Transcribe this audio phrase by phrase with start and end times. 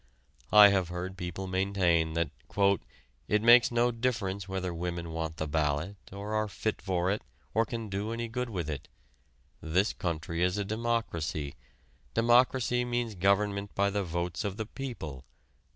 [0.51, 2.31] I have heard people maintain that:
[3.27, 7.21] "it makes no difference whether women want the ballot, or are fit for it,
[7.53, 8.87] or can do any good with it,
[9.61, 11.53] this country is a democracy.
[12.15, 15.23] Democracy means government by the votes of the people.